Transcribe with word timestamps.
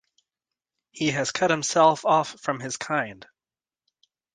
He 0.89 1.11
has 1.11 1.31
cut 1.31 1.51
himself 1.51 2.05
off 2.05 2.29
from 2.41 2.59
his 2.59 2.75
kind. 2.75 3.23